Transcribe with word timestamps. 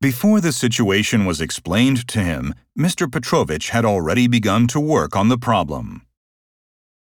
Before 0.00 0.40
the 0.40 0.52
situation 0.52 1.24
was 1.24 1.40
explained 1.40 2.06
to 2.06 2.20
him, 2.20 2.54
Mr. 2.78 3.10
Petrovich 3.10 3.70
had 3.70 3.84
already 3.84 4.28
begun 4.28 4.68
to 4.68 4.78
work 4.78 5.16
on 5.16 5.28
the 5.28 5.36
problem. 5.36 6.02